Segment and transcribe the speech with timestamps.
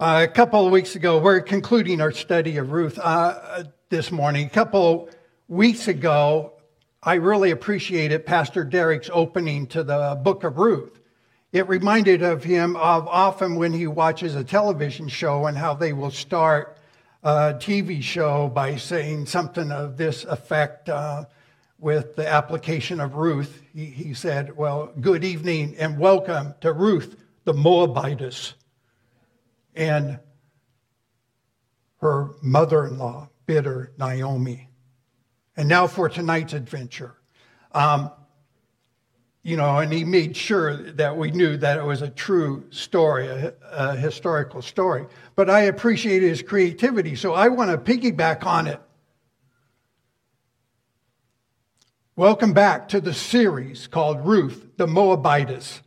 [0.00, 4.46] Uh, a couple of weeks ago, we're concluding our study of Ruth uh, this morning.
[4.46, 5.10] A couple
[5.48, 6.52] weeks ago,
[7.02, 11.00] I really appreciated Pastor Derek's opening to the book of Ruth.
[11.50, 15.92] It reminded of him of often when he watches a television show and how they
[15.92, 16.78] will start
[17.24, 21.24] a TV show by saying something of this effect uh,
[21.80, 23.62] with the application of Ruth.
[23.74, 28.54] He, he said, Well, good evening and welcome to Ruth, the Moabitess
[29.78, 30.18] and
[32.00, 34.68] her mother in law, bitter Naomi.
[35.56, 37.14] And now for tonight's adventure.
[37.72, 38.10] Um,
[39.44, 43.28] you know, and he made sure that we knew that it was a true story,
[43.28, 45.06] a, a historical story.
[45.36, 48.80] But I appreciated his creativity, so I want to piggyback on it.
[52.16, 55.82] Welcome back to the series called Ruth, the Moabitess,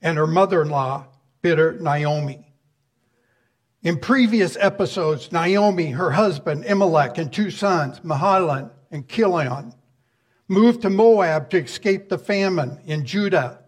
[0.00, 1.06] and her mother in law,
[1.42, 2.51] bitter Naomi.
[3.82, 9.74] In previous episodes, Naomi, her husband, Elimelech, and two sons, Mahlon and Chilion,
[10.46, 13.58] moved to Moab to escape the famine in Judah.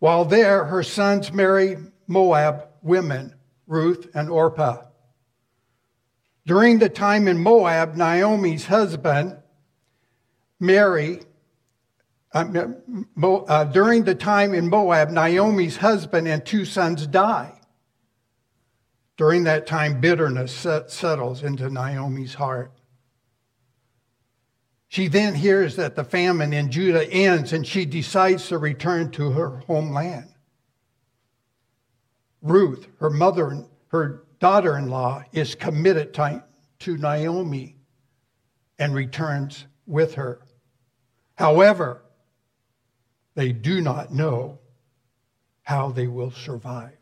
[0.00, 3.34] While there, her sons marry Moab women,
[3.66, 4.84] Ruth and Orpah.
[6.46, 9.38] During the time in Moab, Naomi's husband,
[10.60, 11.20] Mary,
[12.34, 12.44] uh,
[13.22, 17.57] uh, during the time in Moab, Naomi's husband and two sons die.
[19.18, 20.52] During that time, bitterness
[20.86, 22.72] settles into Naomi's heart.
[24.86, 29.32] She then hears that the famine in Judah ends and she decides to return to
[29.32, 30.32] her homeland.
[32.40, 37.74] Ruth, her mother, her daughter in law, is committed to Naomi
[38.78, 40.40] and returns with her.
[41.34, 42.02] However,
[43.34, 44.60] they do not know
[45.62, 46.97] how they will survive.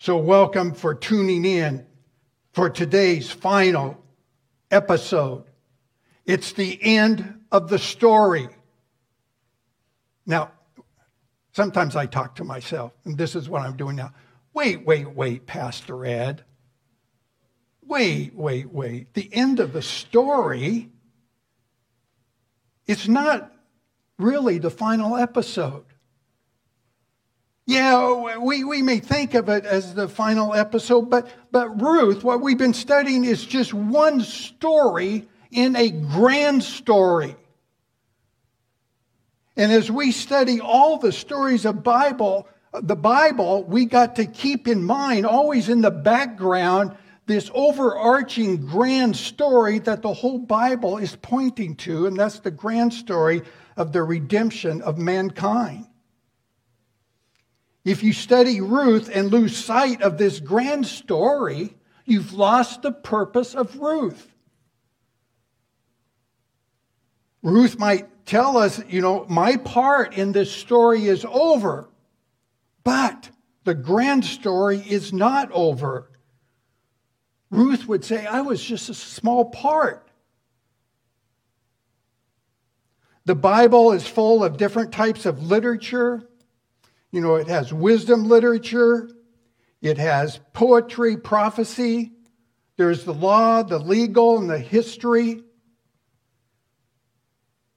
[0.00, 1.84] So, welcome for tuning in
[2.52, 4.00] for today's final
[4.70, 5.42] episode.
[6.24, 8.48] It's the end of the story.
[10.24, 10.52] Now,
[11.50, 14.12] sometimes I talk to myself, and this is what I'm doing now.
[14.54, 16.44] Wait, wait, wait, Pastor Ed.
[17.84, 19.14] Wait, wait, wait.
[19.14, 20.90] The end of the story,
[22.86, 23.52] it's not
[24.16, 25.86] really the final episode.
[27.68, 32.40] Yeah, we, we may think of it as the final episode, but, but Ruth, what
[32.40, 37.36] we've been studying is just one story in a grand story.
[39.54, 44.66] And as we study all the stories of Bible, the Bible, we got to keep
[44.66, 46.96] in mind, always in the background,
[47.26, 52.94] this overarching grand story that the whole Bible is pointing to, and that's the grand
[52.94, 53.42] story
[53.76, 55.87] of the redemption of mankind.
[57.88, 63.54] If you study Ruth and lose sight of this grand story, you've lost the purpose
[63.54, 64.30] of Ruth.
[67.42, 71.88] Ruth might tell us, you know, my part in this story is over,
[72.84, 73.30] but
[73.64, 76.10] the grand story is not over.
[77.50, 80.10] Ruth would say, I was just a small part.
[83.24, 86.27] The Bible is full of different types of literature,
[87.10, 89.10] you know, it has wisdom literature,
[89.80, 92.12] it has poetry, prophecy,
[92.76, 95.42] there's the law, the legal, and the history.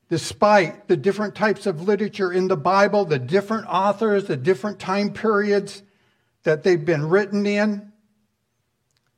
[0.10, 5.14] Despite the different types of literature in the Bible, the different authors, the different time
[5.14, 5.82] periods
[6.44, 7.92] that they've been written in,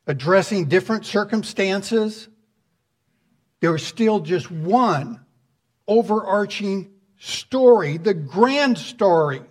[0.07, 2.27] addressing different circumstances,
[3.59, 5.19] there's still just one
[5.87, 9.41] overarching story, the grand story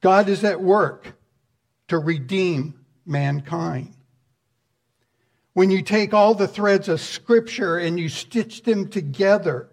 [0.00, 1.18] God is at work
[1.88, 3.94] to redeem mankind.
[5.52, 9.70] When you take all the threads of Scripture and you stitch them together,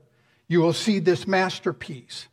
[0.47, 2.27] you will see this masterpiece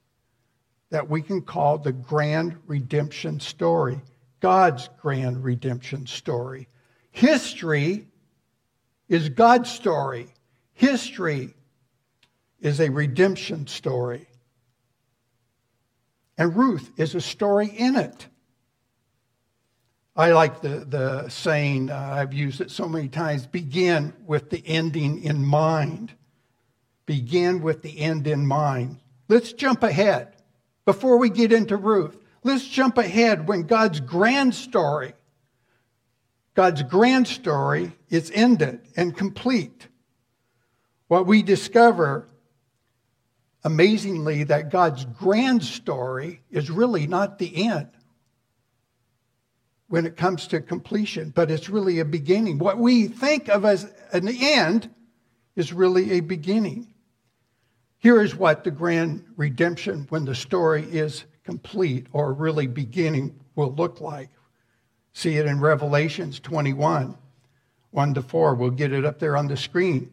[0.91, 4.01] that we can call the grand redemption story,
[4.41, 6.69] God's grand redemption story.
[7.11, 8.07] History
[9.09, 10.33] is God's story,
[10.73, 11.55] history
[12.61, 14.29] is a redemption story.
[16.41, 18.27] And Ruth is a story in it.
[20.17, 24.67] I like the, the saying, uh, I've used it so many times begin with the
[24.67, 26.15] ending in mind.
[27.05, 29.01] Begin with the end in mind.
[29.29, 30.35] Let's jump ahead
[30.87, 32.17] before we get into Ruth.
[32.43, 35.13] Let's jump ahead when God's grand story,
[36.55, 39.89] God's grand story is ended and complete.
[41.07, 42.30] What we discover
[43.65, 47.89] amazingly that God's grand story is really not the end.
[49.91, 52.59] when it comes to completion, but it's really a beginning.
[52.59, 54.89] What we think of as an end
[55.57, 56.95] is really a beginning.
[57.99, 63.75] Here is what the grand redemption, when the story is complete or really beginning, will
[63.75, 64.31] look like.
[65.13, 67.19] See it in Revelations 21,
[67.91, 68.55] 1 to 4.
[68.55, 70.13] We'll get it up there on the screen.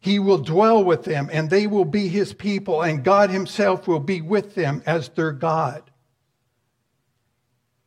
[0.00, 4.00] He will dwell with them, and they will be his people, and God himself will
[4.00, 5.82] be with them as their God.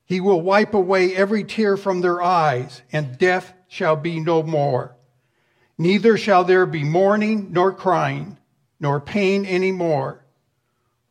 [0.06, 4.96] He will wipe away every tear from their eyes, and death shall be no more.
[5.80, 8.38] Neither shall there be mourning, nor crying,
[8.80, 10.24] nor pain any more,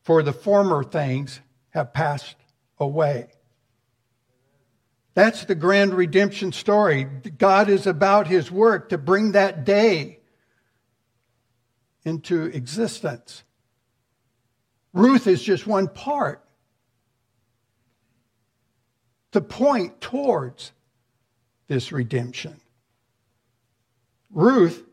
[0.04, 1.40] for the former things
[1.70, 2.36] have passed
[2.78, 3.26] away.
[5.14, 7.04] That's the grand redemption story.
[7.04, 10.20] God is about his work to bring that day
[12.04, 13.44] into existence.
[14.92, 16.44] Ruth is just one part.
[19.32, 20.72] To point towards
[21.68, 22.60] this redemption.
[24.30, 24.84] Ruth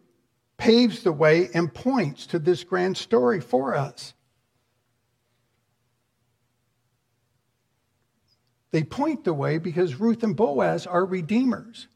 [0.58, 4.14] paves the way and points to this grand story for us.
[8.72, 11.88] They point the way because Ruth and Boaz are redeemers.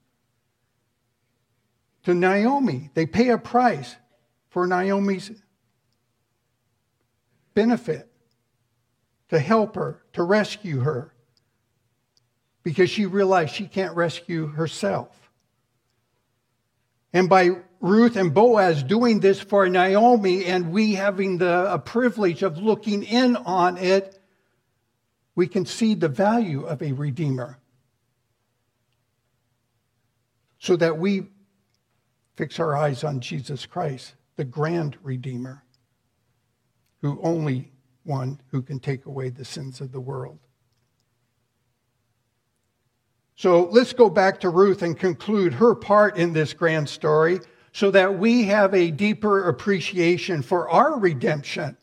[2.03, 3.95] To Naomi, they pay a price
[4.53, 5.31] for Naomi's
[7.55, 8.07] benefit,
[9.29, 11.11] to help her, to rescue her,
[12.61, 15.31] because she realized she can't rescue herself.
[17.13, 22.59] And by Ruth and Boaz doing this for Naomi and we having the privilege of
[22.59, 24.21] looking in on it,
[25.33, 27.57] we can see the value of a redeemer
[30.59, 31.23] so that we
[32.35, 35.63] fix our eyes on Jesus Christ, the grand redeemer,
[37.01, 37.71] who only
[38.03, 40.39] one who can take away the sins of the world.
[43.35, 47.39] So let's go back to Ruth and conclude her part in this grand story
[47.71, 51.77] so that we have a deeper appreciation for our redemption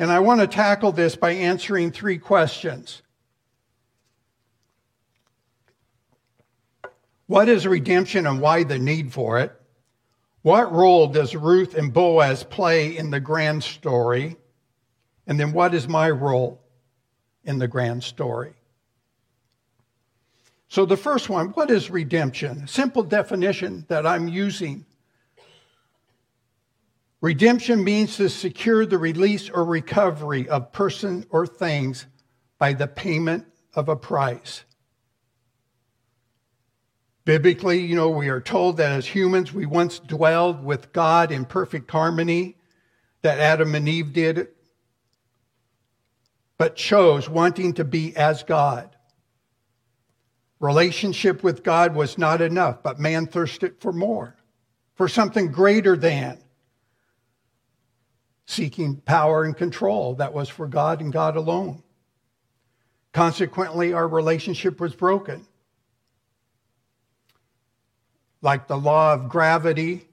[0.00, 3.02] and I want to tackle this by answering three questions.
[7.26, 9.59] What is redemption and why the need for it?
[10.42, 14.36] What role does Ruth and Boaz play in the grand story?
[15.26, 16.62] And then what is my role
[17.44, 18.54] in the grand story?
[20.68, 22.66] So, the first one what is redemption?
[22.66, 24.86] Simple definition that I'm using
[27.20, 32.06] Redemption means to secure the release or recovery of person or things
[32.58, 33.44] by the payment
[33.74, 34.64] of a price.
[37.30, 41.44] Biblically, you know, we are told that as humans, we once dwelled with God in
[41.44, 42.56] perfect harmony,
[43.22, 44.48] that Adam and Eve did,
[46.58, 48.96] but chose wanting to be as God.
[50.58, 54.34] Relationship with God was not enough, but man thirsted for more,
[54.96, 56.36] for something greater than
[58.46, 61.84] seeking power and control that was for God and God alone.
[63.12, 65.46] Consequently, our relationship was broken.
[68.42, 70.08] Like the law of gravity,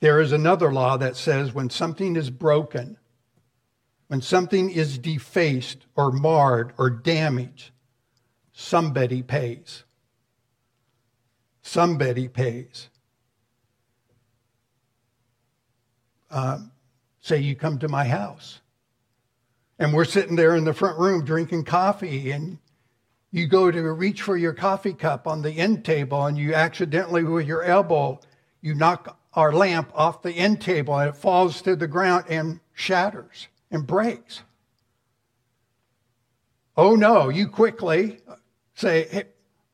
[0.00, 2.96] there is another law that says when something is broken,
[4.08, 7.70] when something is defaced or marred or damaged,
[8.52, 9.84] somebody pays.
[11.62, 12.88] Somebody pays.
[16.30, 16.60] Uh,
[17.20, 18.60] Say you come to my house.
[19.78, 22.58] And we're sitting there in the front room drinking coffee, and
[23.32, 27.22] you go to reach for your coffee cup on the end table, and you accidentally,
[27.22, 28.20] with your elbow,
[28.60, 32.60] you knock our lamp off the end table, and it falls to the ground and
[32.74, 34.42] shatters and breaks.
[36.76, 38.18] Oh no, you quickly
[38.74, 39.24] say, hey,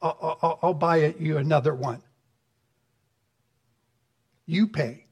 [0.02, 2.02] I'll, I'll, I'll buy you another one.
[4.44, 5.06] You pay.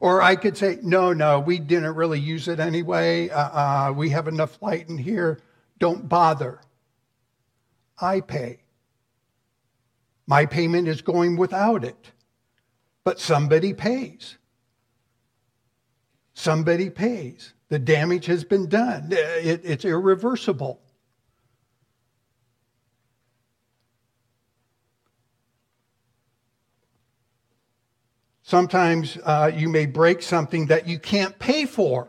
[0.00, 3.28] Or I could say, no, no, we didn't really use it anyway.
[3.30, 5.40] Uh, uh, we have enough light in here.
[5.80, 6.60] Don't bother.
[8.00, 8.60] I pay.
[10.26, 12.12] My payment is going without it,
[13.04, 14.36] but somebody pays.
[16.34, 17.54] Somebody pays.
[17.70, 20.80] The damage has been done, it, it's irreversible.
[28.42, 32.08] Sometimes uh, you may break something that you can't pay for.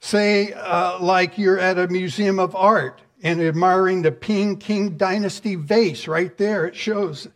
[0.00, 6.08] Say, uh, like you're at a museum of art and admiring the Qing Dynasty vase
[6.08, 6.66] right there.
[6.66, 7.28] It shows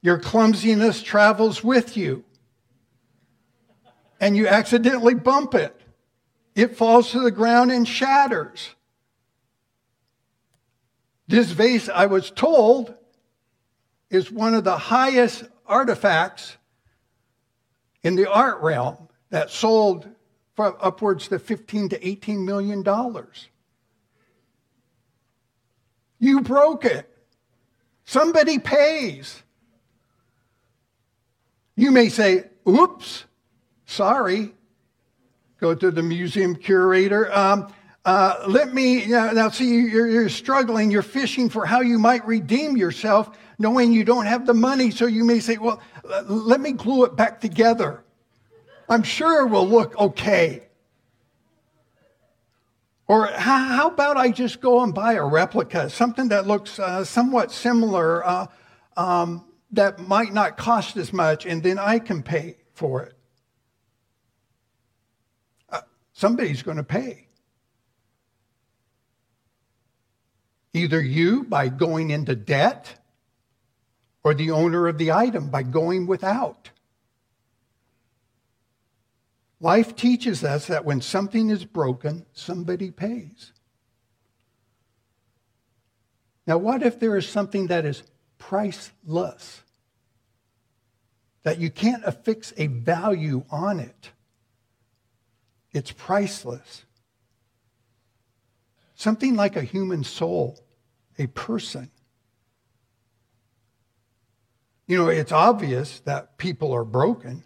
[0.00, 2.24] your clumsiness travels with you.
[4.20, 5.78] And you accidentally bump it.
[6.54, 8.70] It falls to the ground and shatters.
[11.28, 12.94] This vase, I was told,
[14.10, 16.56] is one of the highest artifacts
[18.02, 20.08] in the art realm that sold
[20.54, 23.48] for upwards to 15 to 18 million dollars.
[26.22, 27.10] You broke it.
[28.04, 29.42] Somebody pays.
[31.74, 33.24] You may say, oops,
[33.86, 34.54] sorry.
[35.58, 37.36] Go to the museum curator.
[37.36, 37.74] Um,
[38.04, 42.76] uh, let me, now see, you're, you're struggling, you're fishing for how you might redeem
[42.76, 44.92] yourself, knowing you don't have the money.
[44.92, 45.82] So you may say, well,
[46.28, 48.04] let me glue it back together.
[48.88, 50.68] I'm sure it will look okay.
[53.12, 57.52] Or how, about I just go and buy a replica, something that looks uh, somewhat
[57.52, 58.46] similar, uh,
[58.96, 63.14] um, that might not cost as much, and then I can pay for it.
[65.68, 65.82] Uh,
[66.14, 67.28] somebody's going to pay.
[70.72, 72.94] Either you by going into debt,
[74.24, 76.70] or the owner of the item by going without.
[79.62, 83.52] Life teaches us that when something is broken, somebody pays.
[86.48, 88.02] Now, what if there is something that is
[88.38, 89.62] priceless?
[91.44, 94.10] That you can't affix a value on it?
[95.70, 96.84] It's priceless.
[98.96, 100.58] Something like a human soul,
[101.20, 101.92] a person.
[104.88, 107.44] You know, it's obvious that people are broken.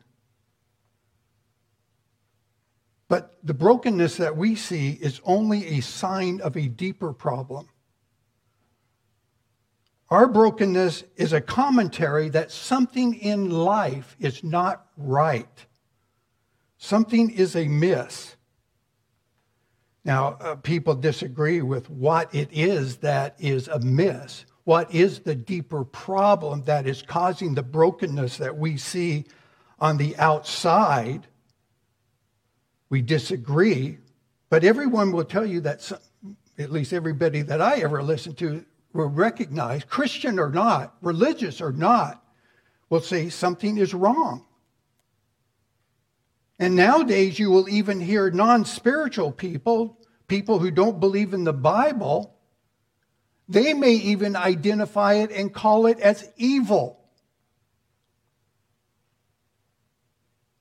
[3.08, 7.68] But the brokenness that we see is only a sign of a deeper problem.
[10.08, 15.66] Our brokenness is a commentary that something in life is not right.
[16.78, 18.36] Something is amiss.
[20.04, 24.46] Now, uh, people disagree with what it is that is amiss.
[24.62, 29.24] What is the deeper problem that is causing the brokenness that we see
[29.80, 31.26] on the outside?
[32.88, 33.98] We disagree,
[34.50, 35.98] but everyone will tell you that, some,
[36.58, 41.72] at least everybody that I ever listened to will recognize, Christian or not, religious or
[41.72, 42.22] not,
[42.88, 44.44] will say something is wrong.
[46.58, 51.52] And nowadays, you will even hear non spiritual people, people who don't believe in the
[51.52, 52.34] Bible,
[53.48, 57.04] they may even identify it and call it as evil.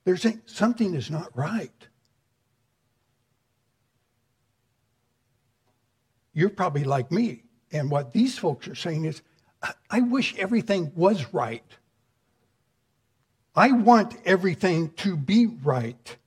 [0.03, 1.71] They're saying something is not right.
[6.35, 7.41] You're probably like me.
[7.71, 9.23] And what these folks are saying is,
[9.89, 11.63] I wish everything was right.
[13.55, 16.17] I want everything to be right.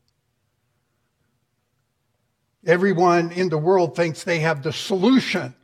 [2.66, 5.54] Everyone in the world thinks they have the solution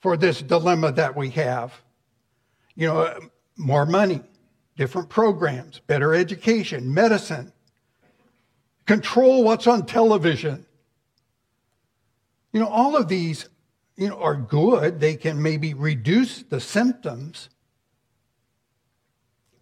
[0.00, 1.72] for this dilemma that we have.
[2.76, 3.20] You know, uh,
[3.56, 4.22] more money,
[4.76, 7.52] different programs, better education, medicine,
[8.86, 10.64] control what's on television,
[12.52, 13.48] you know, all of these,
[13.96, 15.00] you know, are good.
[15.00, 17.48] They can maybe reduce the symptoms.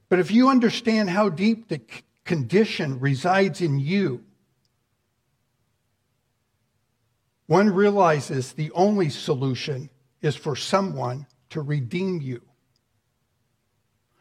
[0.08, 1.80] But if you understand how deep the
[2.24, 4.24] condition resides in you,
[7.46, 9.88] one realizes the only solution
[10.20, 12.42] is for someone to redeem you,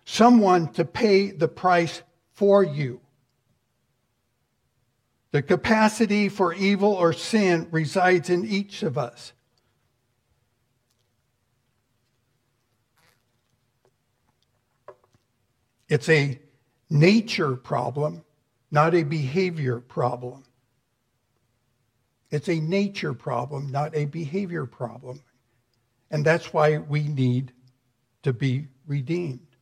[0.05, 2.03] someone to pay the price
[2.34, 3.01] for you.
[5.35, 9.33] The capacity for evil or sin resides in each of us.
[15.89, 16.39] It's a
[16.89, 18.23] nature problem,
[18.71, 20.45] not a behavior problem.
[22.31, 25.21] It's a nature problem, not a behavior problem.
[26.11, 27.51] And that's why we need
[28.23, 29.54] to be redeemed.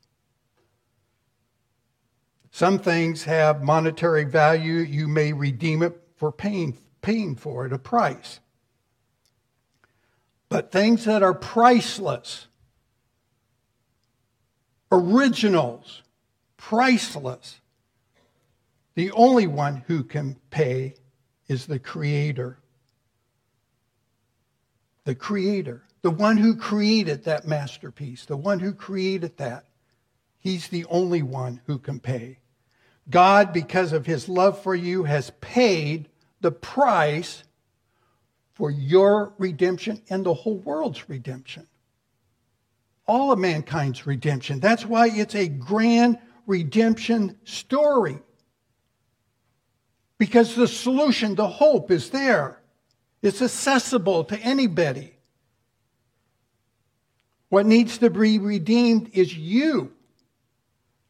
[2.54, 4.76] Some things have monetary value.
[4.76, 8.40] You may redeem it for paying, paying for it, a price.
[10.50, 12.46] But things that are priceless,
[14.92, 16.04] originals,
[16.56, 17.60] priceless,
[18.94, 20.94] the only one who can pay
[21.48, 22.60] is the Creator.
[25.06, 29.66] The Creator, the one who created that masterpiece, the one who created that.
[30.38, 32.38] He's the only one who can pay.
[33.10, 36.10] God, because of his love for you, has paid
[36.42, 37.44] the price
[38.54, 41.68] for your redemption and the whole world's redemption.
[43.06, 44.60] All of mankind's redemption.
[44.60, 46.18] That's why it's a grand
[46.48, 48.20] redemption story.
[50.18, 52.62] Because the solution, the hope is there.
[53.22, 55.16] It's accessible to anybody.
[57.50, 59.93] What needs to be redeemed is you,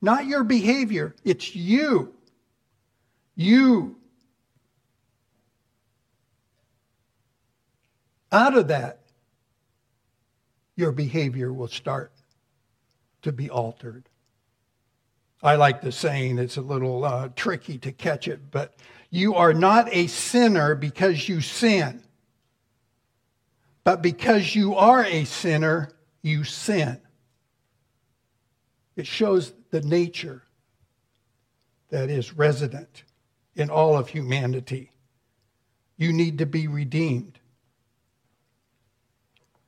[0.04, 1.16] not your behavior.
[1.24, 2.14] It's you.
[3.36, 3.96] You.
[8.30, 9.00] Out of that,
[10.76, 12.12] your behavior will start
[13.22, 14.10] to be altered.
[15.42, 18.74] I like the saying, it's a little uh, tricky to catch it, but
[19.10, 22.04] you are not a sinner because you sin,
[23.86, 25.92] but because you are a sinner,
[26.22, 27.00] you sin.
[28.96, 30.44] It shows the nature
[31.90, 33.04] that is resident
[33.56, 34.92] in all of humanity.
[35.98, 37.40] You need to be redeemed.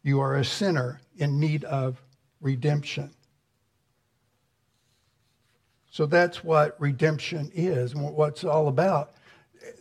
[0.04, 2.02] You are a sinner in need of
[2.42, 3.12] redemption.
[5.90, 9.16] So that's what redemption is and what it's all about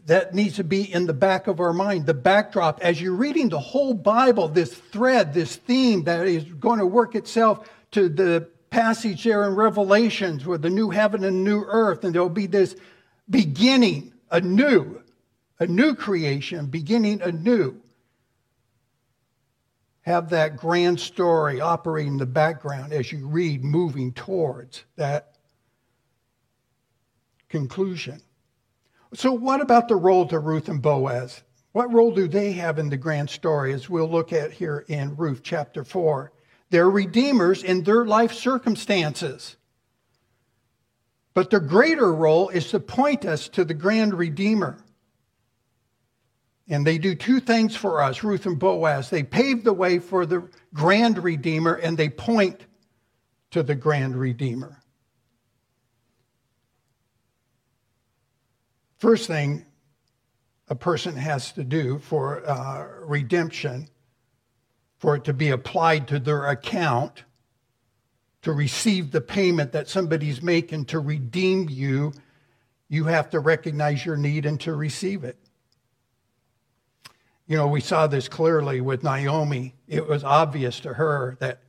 [0.07, 2.81] that needs to be in the back of our mind, the backdrop.
[2.83, 7.15] As you're reading the whole Bible, this thread, this theme that is going to work
[7.15, 12.13] itself to the passage there in Revelations with the new heaven and new earth, and
[12.13, 12.75] there'll be this
[13.31, 15.01] beginning anew,
[15.61, 17.81] a new creation, beginning anew.
[20.01, 25.37] Have that grand story operating in the background as you read, moving towards that
[27.49, 28.21] conclusion.
[29.15, 31.45] So, what about the role to Ruth and Boaz?
[31.71, 35.15] What role do they have in the grand story, as we'll look at here in
[35.15, 36.33] Ruth chapter 4?
[36.71, 39.57] They're redeemers in their life circumstances.
[41.35, 44.79] But their greater role is to point us to the grand redeemer.
[46.69, 49.11] And they do two things for us, Ruth and Boaz.
[49.11, 52.65] They pave the way for the grand redeemer and they point
[53.51, 54.81] to the grand redeemer.
[58.99, 59.67] First thing
[60.69, 63.89] a person has to do for uh, redemption,
[65.05, 67.25] for it to be applied to their account,
[68.41, 72.11] to receive the payment that somebody's making to redeem you,
[72.89, 75.37] you have to recognize your need and to receive it.
[77.47, 79.75] You know, we saw this clearly with Naomi.
[79.87, 81.61] It was obvious to her that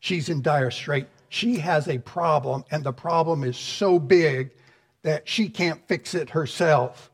[0.00, 1.06] she's in dire strait.
[1.28, 4.52] She has a problem, and the problem is so big
[5.02, 7.10] that she can't fix it herself.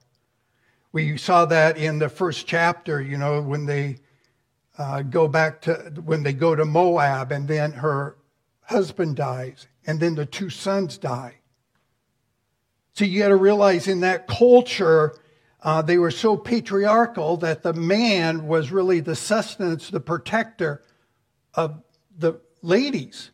[0.93, 3.97] We saw that in the first chapter, you know, when they
[4.79, 8.17] uh, go back to, when they go to Moab and then her
[8.63, 11.37] husband dies and then the two sons die.
[12.95, 15.17] So you got to realize in that culture,
[15.63, 20.83] uh, they were so patriarchal that the man was really the sustenance, the protector
[21.55, 21.83] of
[22.17, 23.31] the ladies.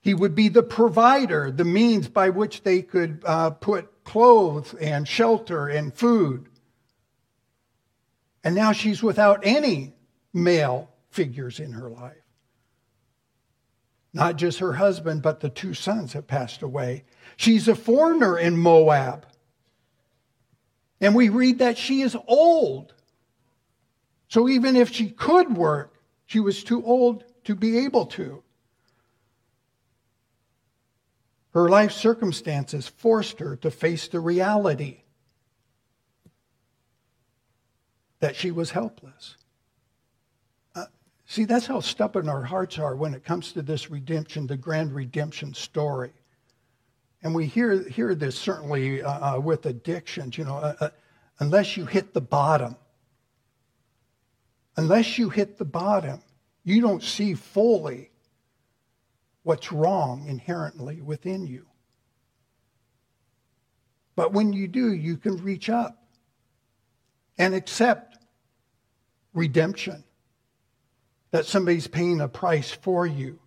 [0.00, 5.06] He would be the provider, the means by which they could uh, put clothes and
[5.06, 6.47] shelter and food.
[8.48, 9.92] And now she's without any
[10.32, 12.24] male figures in her life.
[14.14, 17.04] Not just her husband, but the two sons have passed away.
[17.36, 19.26] She's a foreigner in Moab.
[20.98, 22.94] And we read that she is old.
[24.28, 28.42] So even if she could work, she was too old to be able to.
[31.52, 35.02] Her life circumstances forced her to face the reality
[38.20, 39.36] that she was helpless.
[40.74, 40.86] Uh,
[41.26, 44.94] see, that's how stubborn our hearts are when it comes to this redemption, the grand
[44.94, 46.12] redemption story.
[47.22, 50.90] And we hear, hear this certainly uh, uh, with addictions, you know, uh, uh,
[51.40, 52.76] unless you hit the bottom.
[54.76, 56.22] Unless you hit the bottom,
[56.62, 58.10] you don't see fully
[59.42, 61.66] what's wrong inherently within you.
[64.14, 66.04] But when you do, you can reach up
[67.38, 68.07] and accept
[69.38, 70.04] redemption,
[71.30, 73.38] that somebody's paying a price for you.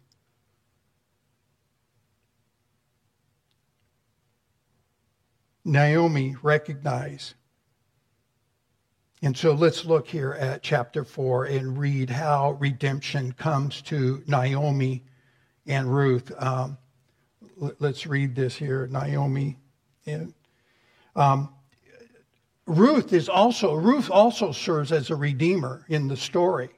[5.63, 7.35] Naomi recognized.
[9.21, 15.03] And so let's look here at chapter 4 and read how redemption comes to Naomi
[15.67, 16.31] and Ruth.
[16.41, 16.77] Um,
[17.79, 18.87] let's read this here.
[18.87, 19.59] Naomi
[20.07, 20.33] and
[21.15, 21.53] um,
[22.67, 26.69] Ruth is also Ruth also serves as a redeemer in the story.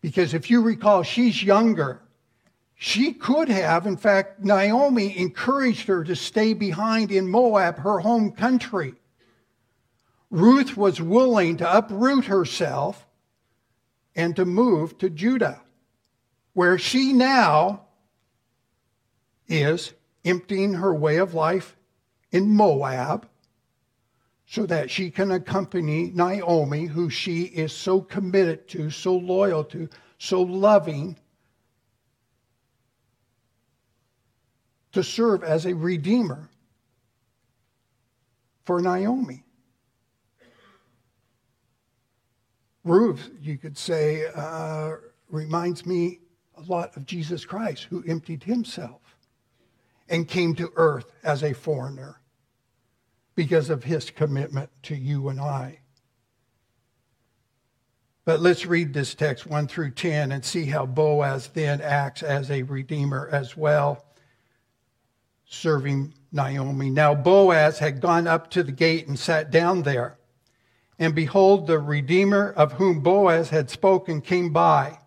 [0.00, 2.00] Because if you recall, she's younger.
[2.80, 8.30] she could have, in fact, Naomi encouraged her to stay behind in Moab, her home
[8.30, 8.94] country.
[10.30, 13.04] Ruth was willing to uproot herself
[14.14, 15.60] and to move to Judah,
[16.52, 17.82] where she now
[19.48, 19.92] is
[20.24, 21.76] emptying her way of life
[22.30, 23.27] in Moab
[24.50, 29.90] so that she can accompany Naomi, who she is so committed to, so loyal to,
[30.16, 31.18] so loving,
[34.92, 36.48] to serve as a redeemer
[38.64, 39.44] for Naomi.
[42.84, 44.92] Ruth, you could say, uh,
[45.28, 46.20] reminds me
[46.56, 49.02] a lot of Jesus Christ, who emptied himself
[50.08, 52.17] and came to earth as a foreigner
[53.38, 55.78] because of his commitment to you and I.
[58.24, 62.50] But let's read this text 1 through 10 and see how Boaz then acts as
[62.50, 64.04] a redeemer as well,
[65.44, 66.90] serving Naomi.
[66.90, 70.18] Now, Boaz had gone up to the gate and sat down there.
[70.98, 74.98] And behold, the Redeemer of whom Boaz had spoken came by.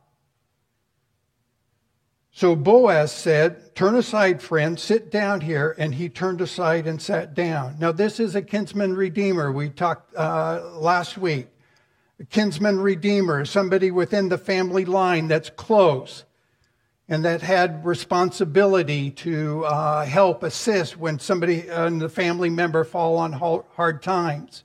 [2.31, 5.75] So Boaz said, Turn aside, friend, sit down here.
[5.77, 7.75] And he turned aside and sat down.
[7.79, 9.51] Now, this is a kinsman redeemer.
[9.51, 11.47] We talked uh, last week.
[12.19, 16.23] A kinsman redeemer, somebody within the family line that's close
[17.09, 22.85] and that had responsibility to uh, help assist when somebody and uh, the family member
[22.85, 24.63] fall on hard times.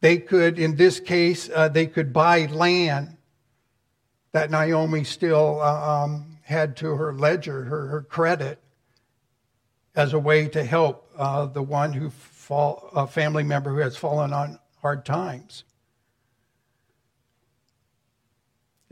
[0.00, 3.17] They could, in this case, uh, they could buy land
[4.38, 8.60] that Naomi still uh, um, had to her ledger, her, her, credit,
[9.96, 13.96] as a way to help uh, the one who fall, a family member who has
[13.96, 15.64] fallen on hard times.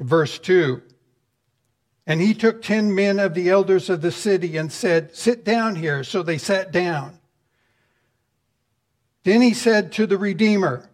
[0.00, 0.82] Verse 2
[2.08, 5.76] And he took ten men of the elders of the city and said, Sit down
[5.76, 6.02] here.
[6.02, 7.20] So they sat down.
[9.22, 10.90] Then he said to the Redeemer,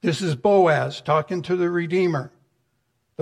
[0.00, 2.32] this is Boaz talking to the Redeemer,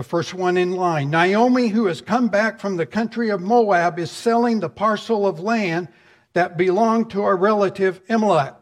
[0.01, 1.11] the first one in line.
[1.11, 5.41] Naomi, who has come back from the country of Moab, is selling the parcel of
[5.41, 5.89] land
[6.33, 8.55] that belonged to our relative Elimelech.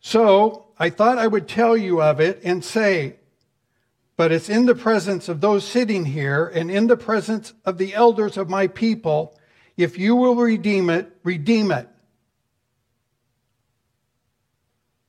[0.00, 3.16] So I thought I would tell you of it and say,
[4.16, 7.92] but it's in the presence of those sitting here and in the presence of the
[7.92, 9.38] elders of my people.
[9.76, 11.86] If you will redeem it, redeem it.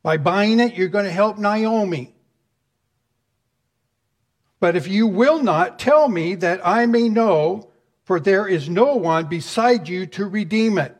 [0.03, 2.16] By buying it, you're going to help Naomi.
[4.60, 7.70] But if you will not, tell me that I may know,
[8.04, 10.96] for there is no one beside you to redeem it.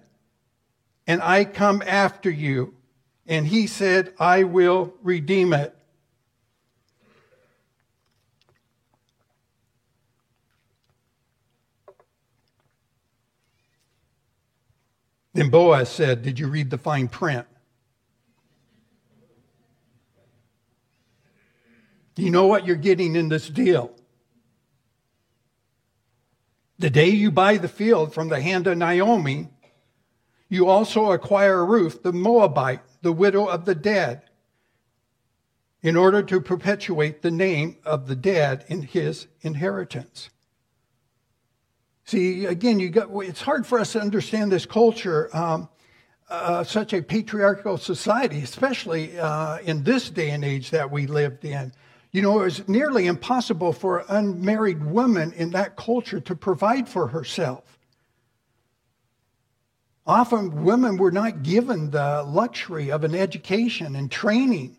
[1.08, 2.76] And I come after you.
[3.26, 5.74] And he said, I will redeem it.
[15.34, 17.46] Then Boaz said, Did you read the fine print?
[22.18, 23.92] You know what you're getting in this deal.
[26.80, 29.50] The day you buy the field from the hand of Naomi,
[30.50, 34.24] you also acquire Ruth, the Moabite, the widow of the dead,
[35.82, 40.30] in order to perpetuate the name of the dead in his inheritance.
[42.06, 45.70] See, again, you got, it's hard for us to understand this culture, um,
[46.30, 51.46] uh, such a patriarchal society, especially uh, in this day and age that we lived
[51.46, 51.74] in.
[52.18, 56.90] You know, it was nearly impossible for an unmarried woman in that culture to provide
[56.90, 57.78] for herself.
[60.04, 64.78] Often women were not given the luxury of an education and training.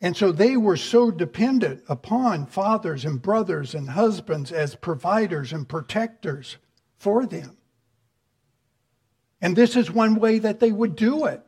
[0.00, 5.68] And so they were so dependent upon fathers and brothers and husbands as providers and
[5.68, 6.56] protectors
[6.96, 7.58] for them.
[9.42, 11.47] And this is one way that they would do it.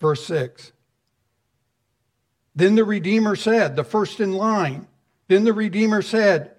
[0.00, 0.72] Verse 6.
[2.54, 4.88] Then the Redeemer said, the first in line,
[5.28, 6.52] then the Redeemer said,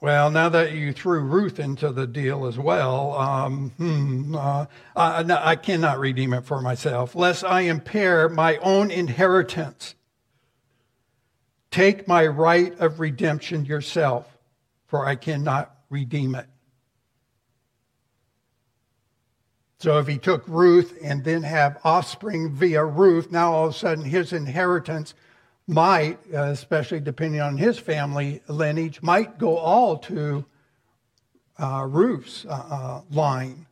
[0.00, 5.24] well, now that you threw Ruth into the deal as well, um, hmm, uh, I,
[5.30, 9.94] I cannot redeem it for myself, lest I impair my own inheritance.
[11.70, 14.26] Take my right of redemption yourself,
[14.88, 16.46] for I cannot redeem it.
[19.82, 23.76] So if he took Ruth and then have offspring via Ruth, now all of a
[23.76, 25.14] sudden his inheritance
[25.66, 30.44] might, uh, especially depending on his family lineage, might go all to
[31.58, 33.66] uh, Ruth's uh, uh line.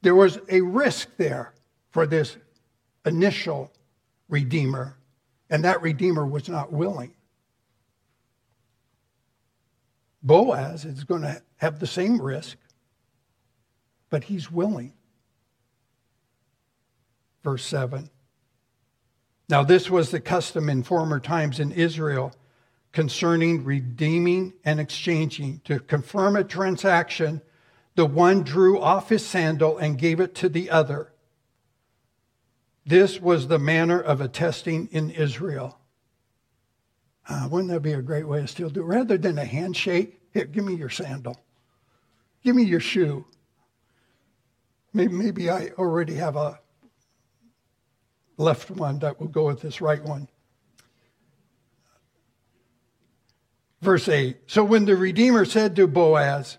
[0.00, 1.52] There was a risk there
[1.90, 2.38] for this
[3.04, 3.70] initial
[4.30, 4.96] redeemer,
[5.50, 7.12] and that redeemer was not willing.
[10.22, 12.56] Boaz is going to have the same risk,
[14.12, 14.92] but he's willing.
[17.42, 18.10] Verse 7.
[19.48, 22.34] Now, this was the custom in former times in Israel
[22.92, 25.62] concerning redeeming and exchanging.
[25.64, 27.40] To confirm a transaction,
[27.94, 31.10] the one drew off his sandal and gave it to the other.
[32.84, 35.78] This was the manner of attesting in Israel.
[37.26, 38.84] Uh, wouldn't that be a great way to still do it?
[38.84, 41.40] Rather than a handshake, here, give me your sandal.
[42.44, 43.24] Give me your shoe.
[44.92, 46.60] Maybe, maybe I already have a
[48.36, 50.28] left one that will go with this right one.
[53.80, 56.58] Verse 8 So when the Redeemer said to Boaz,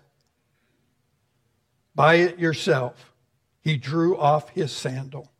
[1.94, 3.12] Buy it yourself,
[3.60, 5.30] he drew off his sandal.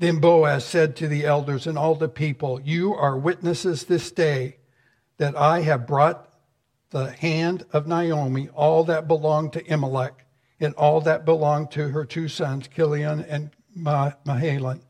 [0.00, 4.56] Then Boaz said to the elders and all the people, You are witnesses this day
[5.18, 6.28] that I have brought
[6.90, 10.26] the hand of Naomi all that belonged to Elimelech
[10.60, 14.82] and all that belonged to her two sons, Chilion and Mahlon.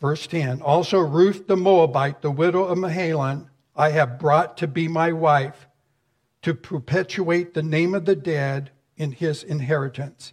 [0.00, 4.88] Verse 10 Also Ruth the Moabite, the widow of Mahlon, I have brought to be
[4.88, 5.68] my wife
[6.42, 10.32] to perpetuate the name of the dead in his inheritance,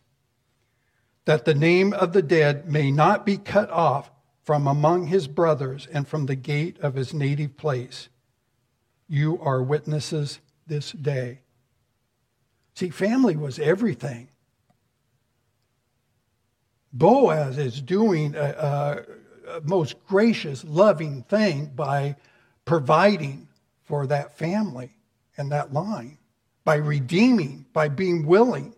[1.25, 4.11] that the name of the dead may not be cut off
[4.43, 8.09] from among his brothers and from the gate of his native place.
[9.07, 11.41] You are witnesses this day.
[12.75, 14.27] See, family was everything.
[16.91, 22.15] Boaz is doing a, a, a, most gracious, loving thing by
[22.65, 23.47] providing
[23.83, 24.93] for that family
[25.37, 26.17] and that line,
[26.63, 28.75] by redeeming, by being willing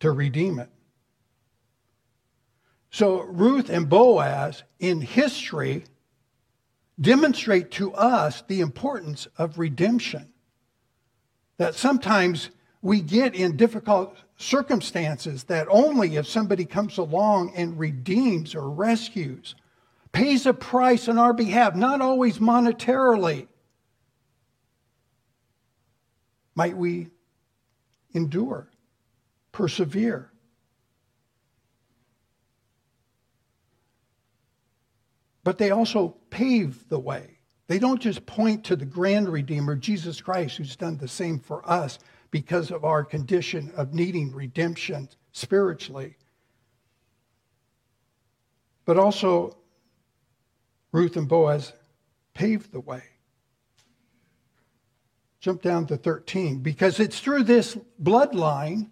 [0.00, 0.70] to redeem it.
[2.90, 5.84] So Ruth and Boaz in history
[7.00, 10.31] demonstrate to us the importance of redemption.
[11.62, 12.50] That sometimes
[12.82, 19.54] we get in difficult circumstances that only if somebody comes along and redeems or rescues,
[20.10, 23.46] pays a price on our behalf, not always monetarily,
[26.56, 27.10] might we
[28.12, 28.68] endure,
[29.52, 30.32] persevere.
[35.44, 37.31] But they also pave the way.
[37.72, 41.66] They don't just point to the grand Redeemer, Jesus Christ, who's done the same for
[41.66, 41.98] us
[42.30, 46.18] because of our condition of needing redemption spiritually.
[48.84, 49.56] But also,
[50.92, 51.72] Ruth and Boaz
[52.34, 53.04] paved the way.
[55.40, 58.90] Jump down to 13, because it's through this bloodline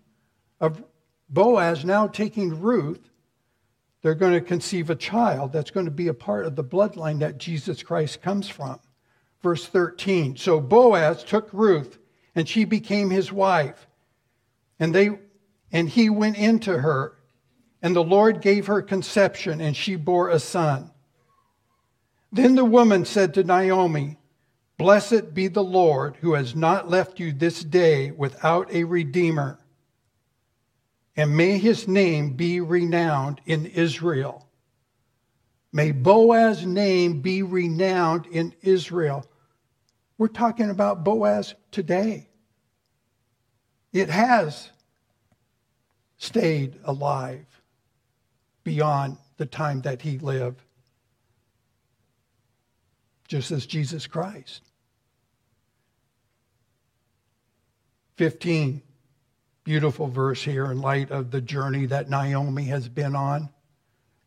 [0.58, 0.82] of
[1.28, 3.09] Boaz now taking Ruth
[4.02, 7.20] they're going to conceive a child that's going to be a part of the bloodline
[7.20, 8.80] that Jesus Christ comes from.
[9.42, 10.36] Verse 13.
[10.36, 11.98] So Boaz took Ruth,
[12.34, 13.86] and she became his wife.
[14.78, 15.18] And they
[15.72, 17.16] and he went into her,
[17.80, 20.90] and the Lord gave her conception, and she bore a son.
[22.32, 24.18] Then the woman said to Naomi,
[24.78, 29.59] Blessed be the Lord who has not left you this day without a redeemer
[31.20, 34.48] and may his name be renowned in Israel.
[35.70, 39.26] May Boaz's name be renowned in Israel.
[40.16, 42.30] We're talking about Boaz today.
[43.92, 44.70] It has
[46.16, 47.44] stayed alive
[48.64, 50.62] beyond the time that he lived,
[53.28, 54.62] just as Jesus Christ.
[58.16, 58.80] 15
[59.70, 63.48] beautiful verse here in light of the journey that Naomi has been on.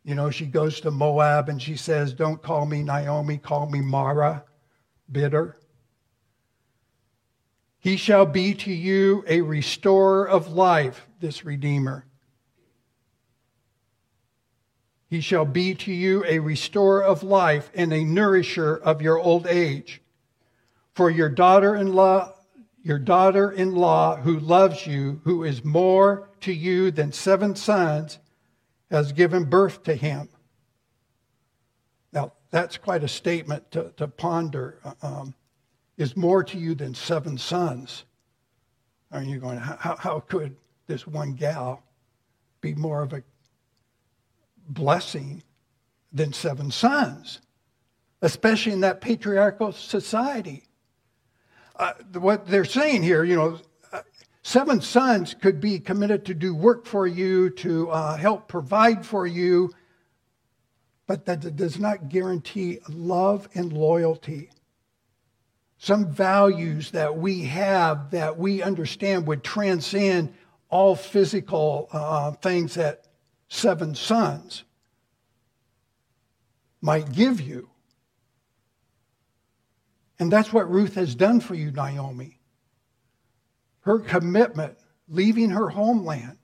[0.02, 3.82] You know, she goes to Moab and she says, Don't call me Naomi, call me
[3.82, 4.42] Mara,
[5.12, 5.58] bitter.
[7.78, 12.06] He shall be to you a restorer of life, this Redeemer.
[15.10, 19.46] He shall be to you a restorer of life and a nourisher of your old
[19.46, 20.00] age.
[20.94, 22.33] For your daughter in law
[22.84, 28.18] your daughter in law who loves you, who is more to you than seven sons,
[28.90, 30.28] has given birth to him.
[32.12, 34.78] Now, that's quite a statement to, to ponder.
[35.02, 35.34] Um,
[35.96, 38.04] is more to you than seven sons.
[39.10, 41.82] Are you going, how, how could this one gal
[42.60, 43.22] be more of a
[44.68, 45.42] blessing
[46.12, 47.40] than seven sons?
[48.20, 50.64] Especially in that patriarchal society
[51.76, 53.58] uh, what they're saying here, you know,
[53.92, 54.00] uh,
[54.42, 59.26] seven sons could be committed to do work for you, to uh, help provide for
[59.26, 59.72] you,
[61.06, 64.50] but that does not guarantee love and loyalty.
[65.78, 70.32] Some values that we have that we understand would transcend
[70.70, 73.06] all physical uh, things that
[73.48, 74.64] seven sons
[76.80, 77.70] might give you.
[80.18, 82.38] And that's what Ruth has done for you, Naomi.
[83.80, 86.38] Her commitment, leaving her homeland,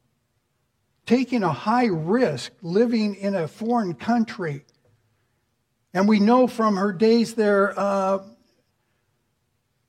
[1.07, 4.65] taking a high risk, living in a foreign country.
[5.95, 8.21] And we know from her days there, uh,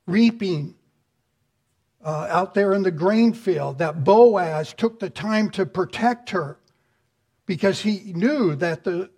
[0.08, 0.76] reaping
[2.04, 6.58] uh, out there in the grain field, that Boaz took the time to protect her
[7.46, 9.10] because he knew that the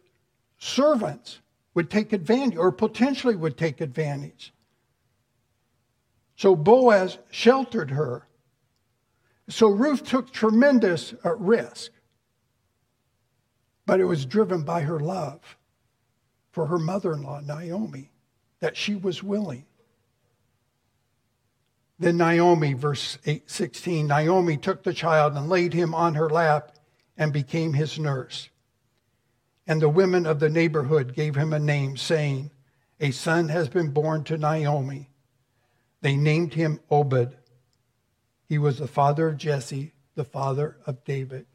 [0.58, 1.40] servants
[1.74, 4.53] would take advantage or potentially would take advantage.
[6.36, 8.28] So Boaz sheltered her.
[9.50, 11.92] So Ruth took tremendous uh, risk,
[13.86, 15.58] but it was driven by her love
[16.52, 18.12] for her mother in law, Naomi,
[18.60, 19.66] that she was willing.
[22.00, 26.76] Then Naomi, verse 8, 16, Naomi took the child and laid him on her lap
[27.18, 28.50] and became his nurse.
[29.68, 32.52] And the women of the neighborhood gave him a name, saying,
[33.00, 35.10] A son has been born to Naomi.
[36.04, 37.34] They named him Obed.
[38.50, 41.46] He was the father of Jesse, the father of David.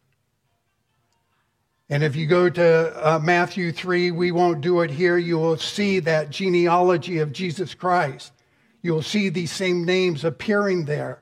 [1.90, 5.58] And if you go to uh, Matthew 3, we won't do it here, you will
[5.58, 8.32] see that genealogy of Jesus Christ.
[8.80, 11.20] You will see these same names appearing there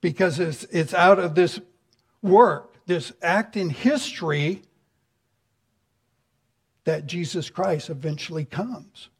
[0.00, 1.60] because it's, it's out of this
[2.22, 4.62] work, this act in history
[6.82, 9.10] that Jesus Christ eventually comes.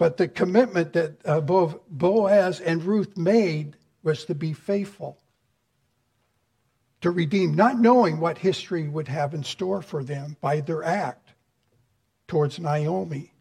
[0.00, 5.18] But the commitment that uh, both Boaz and Ruth made was to be faithful,
[7.02, 11.34] to redeem, not knowing what history would have in store for them by their act
[12.28, 13.34] towards Naomi.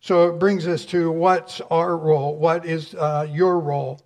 [0.00, 2.36] So it brings us to what's our role?
[2.36, 4.02] What is uh, your role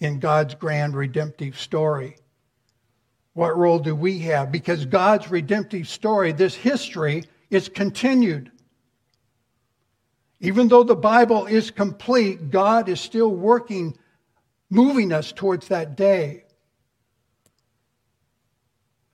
[0.00, 2.18] in God's grand redemptive story?
[3.32, 4.52] What role do we have?
[4.52, 7.24] Because God's redemptive story, this history,
[7.54, 8.50] is continued.
[10.40, 13.96] Even though the Bible is complete, God is still working,
[14.68, 16.44] moving us towards that day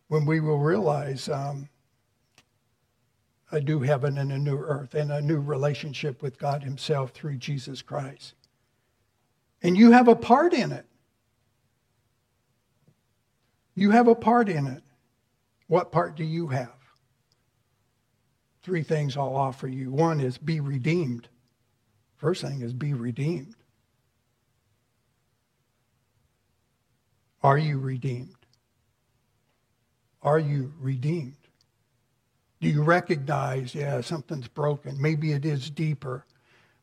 [0.08, 1.68] when we will realize um,
[3.52, 7.36] a new heaven and a new earth and a new relationship with God Himself through
[7.36, 8.34] Jesus Christ.
[9.62, 10.86] And you have a part in it.
[13.74, 14.82] You have a part in it.
[15.68, 16.79] What part do you have?
[18.62, 19.90] Three things I'll offer you.
[19.90, 21.28] One is be redeemed.
[22.16, 23.54] First thing is be redeemed.
[27.42, 28.34] Are you redeemed?
[30.22, 31.36] Are you redeemed?
[32.60, 35.00] Do you recognize, yeah, something's broken?
[35.00, 36.26] Maybe it is deeper.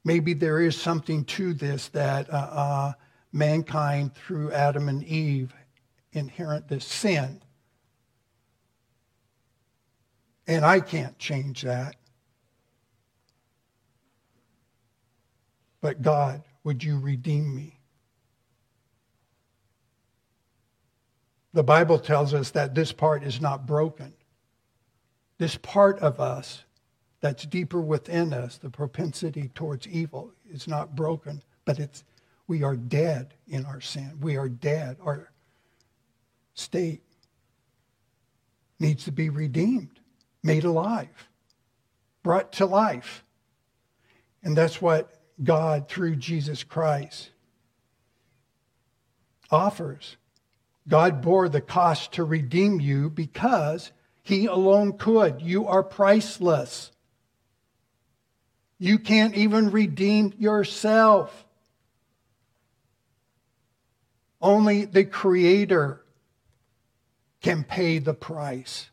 [0.03, 2.93] Maybe there is something to this that uh, uh,
[3.31, 5.53] mankind, through Adam and Eve,
[6.13, 7.41] inherent this sin.
[10.47, 11.95] And I can't change that.
[15.81, 17.79] But God, would you redeem me?
[21.53, 24.13] The Bible tells us that this part is not broken.
[25.37, 26.63] This part of us
[27.19, 32.03] that's deeper within us, the propensity towards evil, is not broken, but it's
[32.47, 34.17] we are dead in our sin.
[34.21, 34.97] We are dead.
[35.01, 35.29] Our
[36.53, 37.01] state
[38.79, 39.99] needs to be redeemed,
[40.47, 41.29] made alive,
[42.23, 43.23] brought to life.
[44.41, 47.29] And that's what God, through Jesus Christ,
[49.51, 50.17] offers.
[50.87, 53.91] God bore the cost to redeem you because
[54.23, 55.41] he alone could.
[55.41, 56.91] You are priceless.
[58.79, 61.45] You can't even redeem yourself.
[64.41, 66.01] Only the Creator
[67.41, 68.89] can pay the price.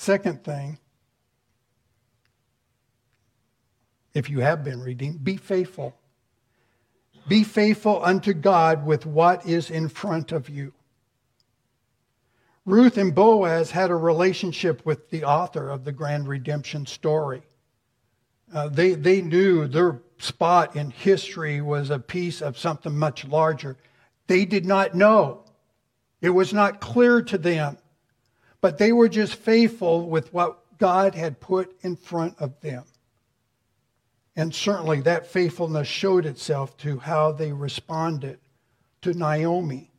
[0.00, 0.78] Second thing,
[4.14, 5.94] if you have been redeemed, be faithful.
[7.28, 10.72] Be faithful unto God with what is in front of you.
[12.64, 17.42] Ruth and Boaz had a relationship with the author of the grand redemption story.
[18.54, 23.76] Uh, they, they knew their spot in history was a piece of something much larger.
[24.28, 25.44] They did not know.
[26.22, 27.76] It was not clear to them.
[28.60, 32.84] But they were just faithful with what God had put in front of them.
[34.36, 38.38] And certainly that faithfulness showed itself to how they responded
[39.02, 39.90] to Naomi.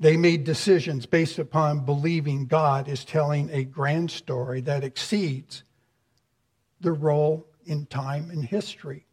[0.00, 5.62] They made decisions based upon believing God is telling a grand story that exceeds
[6.80, 9.06] the role in time and history.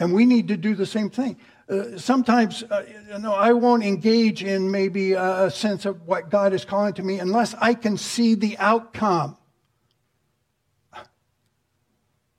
[0.00, 1.36] And we need to do the same thing.
[1.68, 6.52] Uh, sometimes, uh, you know, I won't engage in maybe a sense of what God
[6.52, 9.36] is calling to me unless I can see the outcome.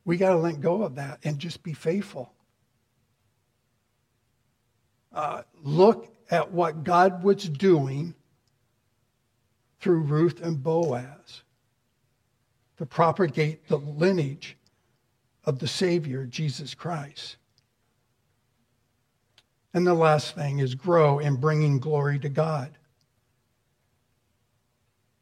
[0.06, 2.34] We got to let go of that and just be faithful.
[5.14, 8.16] Uh, look at what God was doing
[9.80, 11.44] through Ruth and Boaz
[12.78, 14.58] to propagate the lineage
[15.46, 17.38] of the Savior, Jesus Christ.
[19.74, 22.78] And the last thing is grow in bringing glory to God.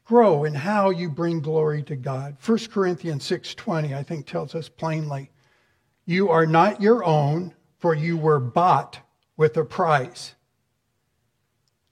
[0.06, 2.38] Grow in how you bring glory to God.
[2.40, 5.32] 1 Corinthians 6:20 I think tells us plainly,
[6.06, 9.00] you are not your own, for you were bought
[9.36, 10.36] with a price.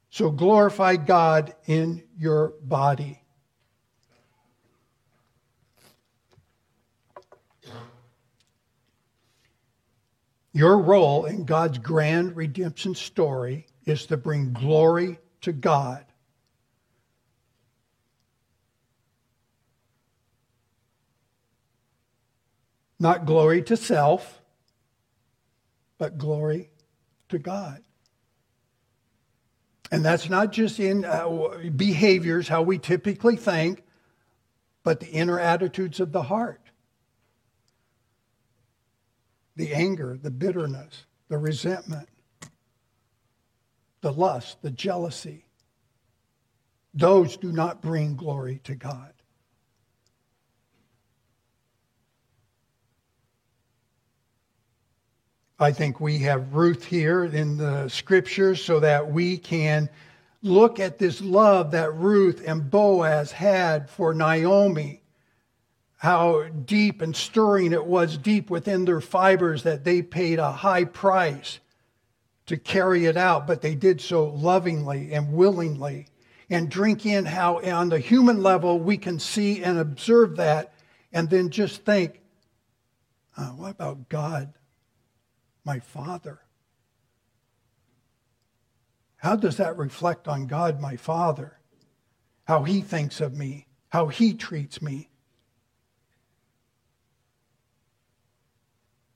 [0.09, 3.24] So glorify God in your body.
[10.55, 16.05] Your role in God's grand redemption story is to bring glory to God.
[22.97, 24.39] Not glory to self,
[25.97, 26.69] but glory
[27.27, 27.83] to God.
[29.91, 33.83] And that's not just in uh, behaviors, how we typically think,
[34.85, 36.64] but the inner attitudes of the heart
[39.55, 42.09] the anger, the bitterness, the resentment,
[44.01, 45.45] the lust, the jealousy.
[46.93, 49.11] Those do not bring glory to God.
[55.57, 59.89] I think we have Ruth here in the scriptures so that we can
[60.41, 65.01] look at this love that Ruth and Boaz had for Naomi
[66.05, 70.85] how deep and stirring it was deep within their fibers that they paid a high
[70.85, 71.57] price
[72.45, 76.05] to carry it out, but they did so lovingly and willingly.
[76.47, 80.75] And drink in how, on the human level, we can see and observe that,
[81.11, 82.21] and then just think,
[83.35, 84.53] uh, what about God,
[85.63, 86.39] my Father?
[89.15, 91.57] How does that reflect on God, my Father?
[92.43, 95.09] How He thinks of me, how He treats me.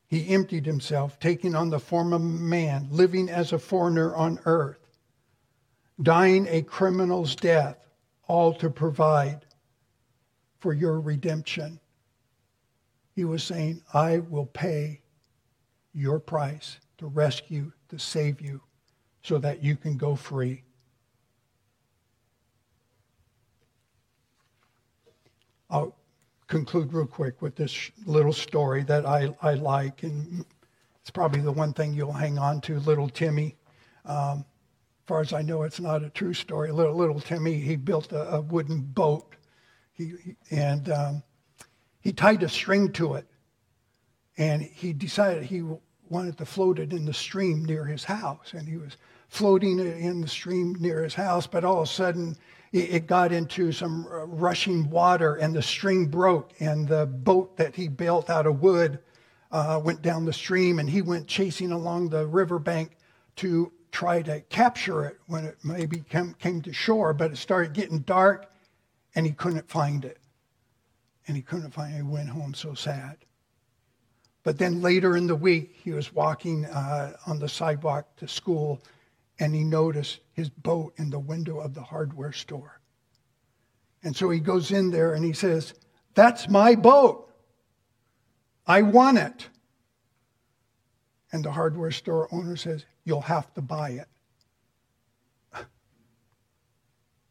[0.10, 4.39] He emptied himself, taking on the form of a man, living as a foreigner on
[4.45, 4.80] earth,
[6.01, 7.78] dying a criminal's death,
[8.28, 9.45] all to provide
[10.57, 11.80] for your redemption.
[13.16, 15.01] He was saying, I will pay
[15.93, 18.62] your price to rescue, to save you,
[19.22, 20.64] so that you can go free.
[25.70, 25.99] I'll
[26.50, 30.43] conclude real quick with this little story that I, I like, and
[31.00, 33.56] it's probably the one thing you'll hang on to, little Timmy.
[34.04, 36.72] Um, as far as I know, it's not a true story.
[36.72, 39.36] Little, little Timmy, he built a, a wooden boat,
[39.93, 41.24] he, and um,
[42.02, 43.28] he tied a string to it,
[44.38, 45.64] and he decided he
[46.10, 48.97] wanted to float it in the stream near his house, and he was
[49.28, 52.36] floating it in the stream near his house, but all of a sudden
[52.72, 57.76] it got into some uh, rushing water and the string broke and the boat that
[57.76, 58.99] he built out of wood
[59.51, 62.91] uh, went down the stream and he went chasing along the riverbank
[63.36, 67.74] to try to capture it when it maybe came, came to shore but it started
[67.74, 68.49] getting dark
[69.15, 70.17] and he couldn't find it.
[71.28, 73.17] And he couldn't find it he went home so sad.
[74.43, 78.82] But then later in the week he was walking uh, on the sidewalk to school
[79.39, 82.79] and he noticed his boat in the window of the hardware store.
[84.03, 85.73] And so he goes in there and he says,
[86.13, 87.31] That's my boat.
[88.67, 89.47] I want it.
[91.31, 94.07] And the hardware store owner says, You'll have to buy it.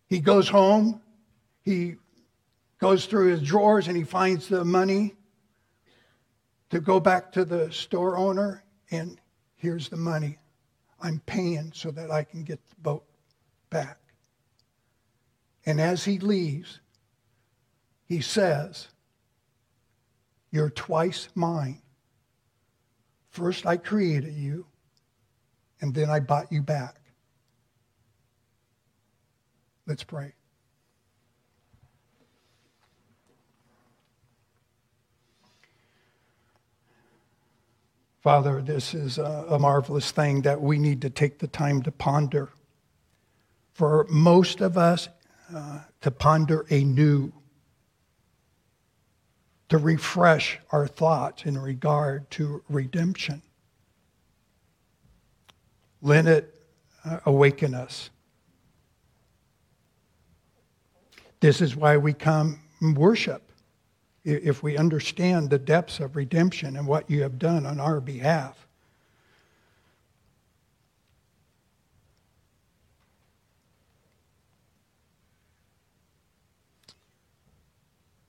[0.09, 1.03] He goes home,
[1.61, 1.97] he
[2.79, 5.15] goes through his drawers and he finds the money
[6.71, 9.21] to go back to the store owner, and
[9.57, 10.39] here's the money.
[11.01, 13.05] I'm paying so that I can get the boat
[13.71, 13.99] back.
[15.67, 16.81] And as he leaves,
[18.07, 18.89] he says,
[20.51, 21.83] You're twice mine.
[23.31, 24.67] First, I created you,
[25.81, 26.97] and then I bought you back.
[29.87, 30.33] Let's pray.
[38.21, 42.51] Father, this is a, marvelous thing that we need to take the time to ponder.
[43.75, 45.09] For most of us,
[45.55, 47.33] uh, to ponder anew,
[49.69, 53.41] to refresh our thoughts in regard to redemption.
[56.03, 56.55] Let it
[57.05, 58.11] uh, awaken us.
[61.41, 63.48] This is why we come worship.
[64.25, 68.67] If we understand the depths of redemption and what you have done on our behalf.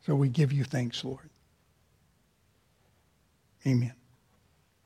[0.05, 1.29] So we give you thanks, Lord.
[3.67, 3.98] Amen.